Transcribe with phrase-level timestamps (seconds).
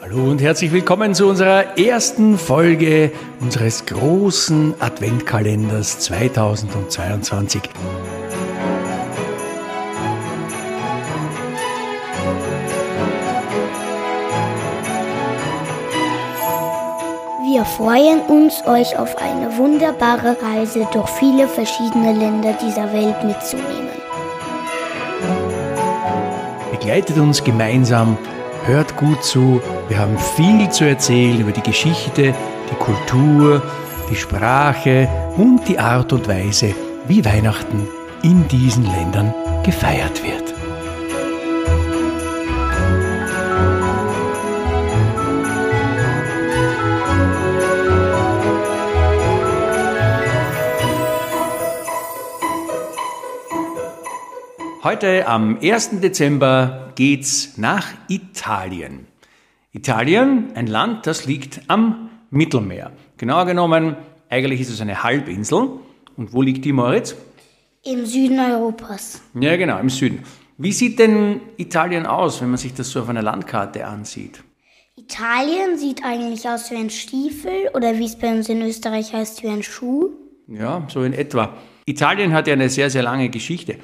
[0.00, 7.62] Hallo und herzlich willkommen zu unserer ersten Folge unseres großen Adventkalenders 2022.
[17.42, 23.90] Wir freuen uns, euch auf eine wunderbare Reise durch viele verschiedene Länder dieser Welt mitzunehmen.
[26.70, 28.16] Begleitet uns gemeinsam,
[28.66, 29.60] hört gut zu.
[29.88, 32.34] Wir haben viel zu erzählen über die Geschichte,
[32.70, 33.62] die Kultur,
[34.10, 36.74] die Sprache und die Art und Weise,
[37.06, 37.86] wie Weihnachten
[38.22, 40.54] in diesen Ländern gefeiert wird.
[54.82, 56.00] Heute am 1.
[56.00, 59.06] Dezember geht's nach Italien.
[59.72, 62.92] Italien, ein Land, das liegt am Mittelmeer.
[63.16, 63.96] Genauer genommen,
[64.28, 65.68] eigentlich ist es eine Halbinsel.
[66.16, 67.16] Und wo liegt die, Moritz?
[67.82, 69.20] Im Süden Europas.
[69.38, 70.20] Ja, genau, im Süden.
[70.56, 74.42] Wie sieht denn Italien aus, wenn man sich das so auf einer Landkarte ansieht?
[74.96, 79.42] Italien sieht eigentlich aus wie ein Stiefel oder wie es bei uns in Österreich heißt,
[79.42, 80.10] wie ein Schuh.
[80.46, 81.54] Ja, so in etwa.
[81.84, 83.76] Italien hat ja eine sehr, sehr lange Geschichte.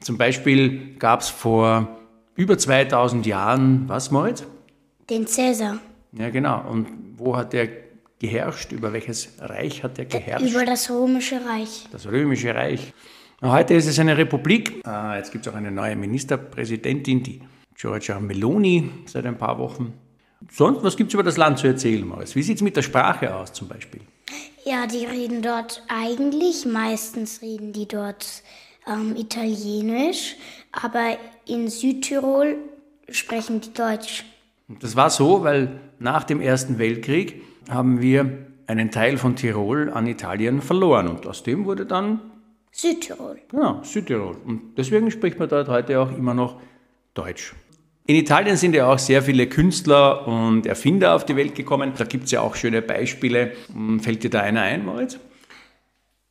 [0.00, 1.98] Zum Beispiel gab es vor
[2.34, 4.44] über 2000 Jahren, was Moritz?
[5.10, 5.78] Den Cäsar.
[6.12, 6.68] Ja, genau.
[6.68, 7.68] Und wo hat der
[8.18, 8.72] geherrscht?
[8.72, 10.46] Über welches Reich hat er geherrscht?
[10.46, 11.88] Über das Römische Reich.
[11.90, 12.92] Das Römische Reich.
[13.42, 14.86] Heute ist es eine Republik.
[14.86, 17.42] Ah, jetzt gibt es auch eine neue Ministerpräsidentin, die
[17.74, 19.92] Giorgia Meloni, seit ein paar Wochen.
[20.50, 22.34] Sonst, was gibt es über das Land zu erzählen, Moritz?
[22.34, 24.00] Wie sieht es mit der Sprache aus zum Beispiel?
[24.64, 28.42] Ja, die reden dort eigentlich, meistens reden die dort
[28.86, 30.36] ähm, Italienisch,
[30.72, 31.16] aber
[31.46, 32.56] in Südtirol
[33.10, 34.24] sprechen die Deutsch.
[34.80, 40.06] Das war so, weil nach dem Ersten Weltkrieg haben wir einen Teil von Tirol an
[40.06, 42.20] Italien verloren und aus dem wurde dann
[42.70, 43.38] Südtirol.
[43.50, 44.36] Genau, Südtirol.
[44.46, 46.58] Und deswegen spricht man dort heute auch immer noch
[47.12, 47.54] Deutsch.
[48.06, 51.92] In Italien sind ja auch sehr viele Künstler und Erfinder auf die Welt gekommen.
[51.96, 53.52] Da gibt es ja auch schöne Beispiele.
[54.00, 55.18] Fällt dir da einer ein, Moritz?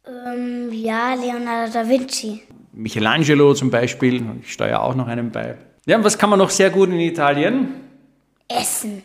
[0.06, 2.41] Ähm, ja, Leonardo da Vinci.
[2.73, 4.23] Michelangelo zum Beispiel.
[4.41, 5.57] Ich steuere auch noch einen bei.
[5.85, 7.69] Ja, und was kann man noch sehr gut in Italien?
[8.47, 9.03] Essen.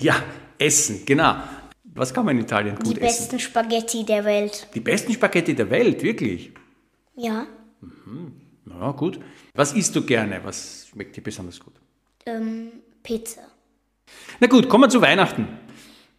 [0.00, 0.16] Ja,
[0.58, 1.36] Essen, genau.
[1.94, 2.94] Was kann man in Italien gut essen?
[2.94, 4.68] Die besten Spaghetti der Welt.
[4.74, 6.52] Die besten Spaghetti der Welt, wirklich?
[7.16, 7.46] Ja.
[7.80, 8.32] Mhm.
[8.64, 9.20] Na gut.
[9.54, 10.40] Was isst du gerne?
[10.42, 11.74] Was schmeckt dir besonders gut?
[12.24, 12.68] Ähm,
[13.02, 13.42] Pizza.
[14.40, 15.46] Na gut, kommen wir zu Weihnachten.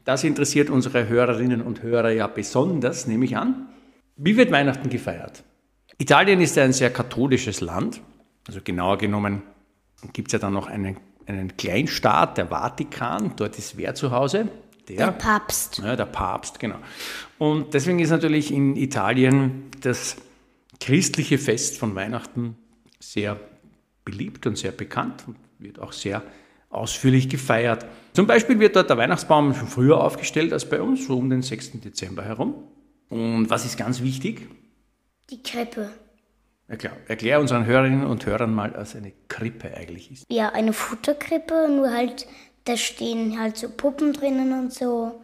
[0.05, 3.67] Das interessiert unsere Hörerinnen und Hörer ja besonders, nehme ich an.
[4.16, 5.44] Wie wird Weihnachten gefeiert?
[5.97, 8.01] Italien ist ja ein sehr katholisches Land.
[8.47, 9.44] Also genauer genommen
[10.12, 13.34] gibt es ja dann noch einen, einen Kleinstaat, der Vatikan.
[13.35, 14.50] Dort ist wer zu Hause?
[14.90, 15.79] Der, der Papst.
[15.79, 16.75] Ja, der Papst, genau.
[17.38, 20.18] Und deswegen ist natürlich in Italien das
[20.79, 22.57] christliche Fest von Weihnachten
[23.00, 23.40] sehr
[24.03, 26.22] beliebt und sehr bekannt und wird auch sehr
[26.69, 27.85] ausführlich gefeiert.
[28.13, 31.41] Zum Beispiel wird dort der Weihnachtsbaum schon früher aufgestellt als bei uns, so um den
[31.41, 31.79] 6.
[31.81, 32.56] Dezember herum.
[33.13, 34.50] Und was ist ganz wichtig?
[35.29, 35.91] Die Krippe.
[36.68, 40.25] Erklär, erklär unseren Hörerinnen und Hörern mal, was eine Krippe eigentlich ist.
[40.31, 42.25] Ja, eine Futterkrippe, nur halt,
[42.66, 45.22] da stehen halt so Puppen drinnen und so.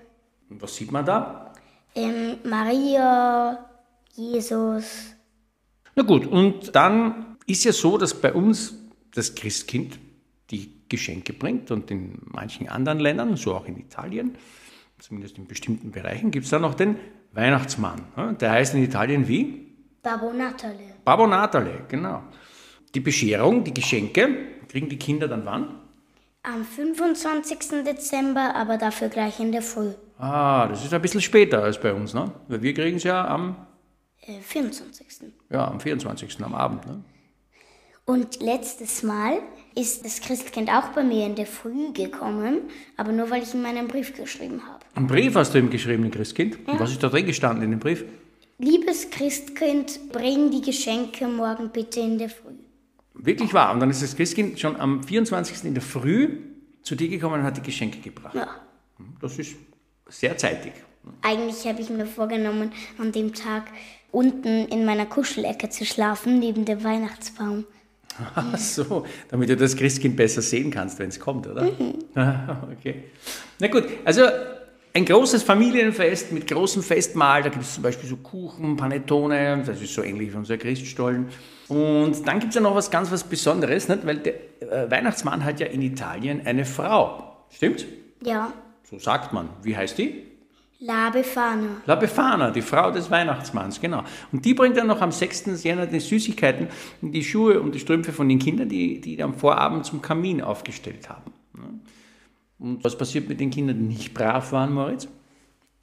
[0.51, 1.51] Und was sieht man da?
[1.95, 3.65] Ähm, Maria,
[4.13, 5.15] Jesus.
[5.95, 8.75] Na gut, und dann ist ja so, dass bei uns
[9.15, 9.97] das Christkind
[10.51, 14.35] die Geschenke bringt und in manchen anderen Ländern, so auch in Italien,
[14.99, 16.97] zumindest in bestimmten Bereichen, gibt es da noch den
[17.31, 18.01] Weihnachtsmann.
[18.39, 19.75] Der heißt in Italien wie?
[20.01, 20.95] Babbo Natale.
[21.03, 22.23] Babbo Natale, genau.
[22.93, 24.29] Die Bescherung, die Geschenke,
[24.67, 25.75] kriegen die Kinder dann wann?
[26.43, 27.83] Am 25.
[27.85, 29.91] Dezember, aber dafür gleich in der Früh.
[30.17, 32.31] Ah, das ist ein bisschen später als bei uns, ne?
[32.47, 33.55] Weil wir kriegen es ja am...
[34.21, 35.05] Äh, 24.
[35.49, 36.43] Ja, am 24.
[36.43, 37.03] am Abend, ne?
[38.05, 39.39] Und letztes Mal
[39.75, 42.61] ist das Christkind auch bei mir in der Früh gekommen,
[42.97, 44.78] aber nur weil ich ihm meinen Brief geschrieben habe.
[44.95, 46.57] Einen Brief hast du ihm geschrieben, ein Christkind?
[46.65, 46.73] Ja.
[46.73, 48.03] Und was ist da drin gestanden in dem Brief?
[48.57, 52.51] Liebes Christkind, bring die Geschenke morgen bitte in der Früh.
[53.13, 53.73] Wirklich wahr.
[53.73, 55.65] Und dann ist das Christkind schon am 24.
[55.65, 56.39] in der Früh
[56.81, 58.35] zu dir gekommen und hat die Geschenke gebracht.
[58.35, 58.47] Ja.
[59.21, 59.55] Das ist
[60.09, 60.73] sehr zeitig.
[61.21, 63.63] Eigentlich habe ich mir vorgenommen, an dem Tag
[64.11, 67.65] unten in meiner Kuschelecke zu schlafen, neben dem Weihnachtsbaum.
[68.35, 71.63] Ach so, damit du das Christkind besser sehen kannst, wenn es kommt, oder?
[71.63, 71.95] Mhm.
[72.77, 73.05] okay.
[73.59, 74.23] Na gut, also
[74.93, 79.81] ein großes Familienfest mit großem Festmahl, da gibt es zum Beispiel so Kuchen, Panettone, das
[79.81, 81.27] ist so ähnlich wie unser Christstollen.
[81.67, 84.05] Und dann gibt es ja noch was ganz was Besonderes, nicht?
[84.05, 87.45] weil der äh, Weihnachtsmann hat ja in Italien eine Frau.
[87.51, 87.85] Stimmt's?
[88.23, 88.51] Ja.
[88.89, 89.49] So sagt man.
[89.61, 90.23] Wie heißt die?
[90.79, 91.81] La Befana.
[91.85, 94.03] La Befana, die Frau des Weihnachtsmanns, genau.
[94.31, 95.61] Und die bringt dann noch am 6.
[95.61, 96.69] Jänner die Süßigkeiten
[97.01, 101.09] die Schuhe und die Strümpfe von den Kindern, die, die am Vorabend zum Kamin aufgestellt
[101.09, 101.33] haben.
[102.59, 105.07] Und was passiert mit den Kindern, die nicht brav waren, Moritz?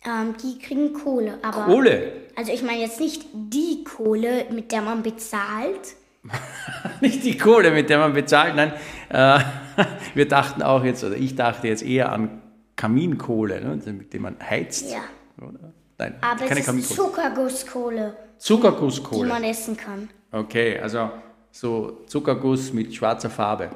[0.04, 1.64] Ähm, die kriegen Kohle, aber.
[1.64, 2.12] Kohle?
[2.36, 5.96] Also ich meine jetzt nicht die Kohle, mit der man bezahlt.
[7.00, 8.72] nicht die Kohle, mit der man bezahlt, nein.
[9.08, 9.40] Äh,
[10.14, 12.42] wir dachten auch jetzt, oder ich dachte jetzt eher an
[12.76, 14.92] Kaminkohle, ne, mit dem man heizt.
[14.92, 15.00] Ja.
[15.38, 15.72] Oder?
[15.98, 16.96] Nein, Aber keine es ist Kaminkohle.
[16.96, 19.28] Zuckergusskohle, die Zuckergusskohle.
[19.28, 20.10] man essen kann.
[20.30, 21.10] Okay, also
[21.50, 23.70] so Zuckerguss mit schwarzer Farbe,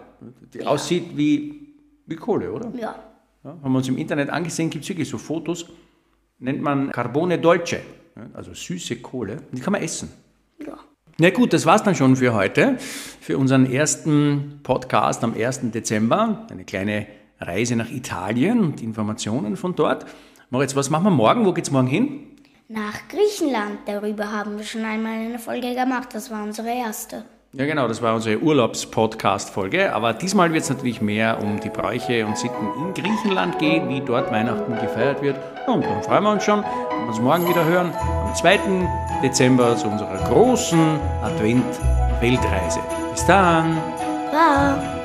[0.53, 1.70] die aussieht wie,
[2.11, 2.73] wie Kohle, oder?
[2.77, 2.97] Ja.
[3.43, 5.67] Ja, haben wir uns im Internet angesehen, gibt es wirklich so Fotos,
[6.39, 7.81] nennt man Carbone Dolce,
[8.15, 10.13] ja, also süße Kohle, die kann man essen.
[10.59, 10.79] Ja.
[11.19, 15.71] Na gut, das war's dann schon für heute, für unseren ersten Podcast am 1.
[15.71, 17.07] Dezember, eine kleine
[17.39, 20.05] Reise nach Italien und Informationen von dort.
[20.51, 21.47] Moritz, was machen wir morgen?
[21.47, 22.37] Wo geht's morgen hin?
[22.69, 26.11] Nach Griechenland, darüber haben wir schon einmal eine Folge gemacht.
[26.13, 27.25] Das war unsere erste.
[27.53, 29.93] Ja, genau, das war unsere Urlaubspodcast-Folge.
[29.93, 34.01] Aber diesmal wird es natürlich mehr um die Bräuche und Sitten in Griechenland gehen, wie
[34.01, 35.37] dort Weihnachten gefeiert wird.
[35.67, 37.93] Und dann freuen wir uns schon, wenn wir uns morgen wieder hören,
[38.25, 38.61] am 2.
[39.23, 42.81] Dezember zu unserer großen Advent-Weltreise.
[43.13, 43.77] Bis dann!
[44.31, 45.00] Bye.